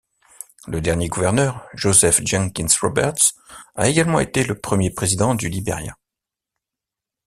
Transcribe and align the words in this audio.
Le 0.65 0.81
dernier 0.81 1.09
gouverneur, 1.09 1.63
Joseph 1.75 2.25
Jenkins 2.25 2.75
Roberts, 2.81 3.33
a 3.75 3.87
également 3.87 4.19
été 4.19 4.43
le 4.43 4.59
premier 4.59 4.89
président 4.89 5.35
du 5.35 5.47
Liberia. 5.47 5.95